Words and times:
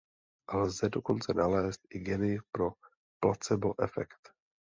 Lze 0.53 0.87
dokonce 0.89 1.33
nalézt 1.33 1.81
i 1.87 1.97
geny 1.99 2.41
pro 2.51 2.75
placebo 3.19 3.73
efekt. 3.77 4.35